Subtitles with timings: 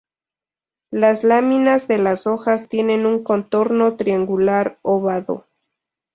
[0.89, 5.45] Las láminas de las hojas tienen un contorno triangular-ovado.